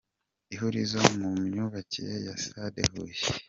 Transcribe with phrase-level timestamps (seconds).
[0.53, 3.21] Ihurizo mu myubakire ya stade Huye.